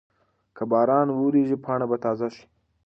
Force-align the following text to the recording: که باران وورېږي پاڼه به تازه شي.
که 0.55 0.63
باران 0.71 1.07
وورېږي 1.11 1.57
پاڼه 1.65 1.85
به 1.89 1.97
تازه 2.05 2.27
شي. 2.35 2.43